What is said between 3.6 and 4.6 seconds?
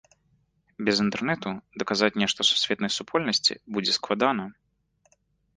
будзе складана.